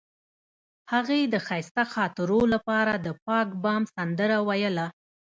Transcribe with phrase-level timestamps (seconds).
[0.93, 4.87] هغې د ښایسته خاطرو لپاره د پاک بام سندره ویله.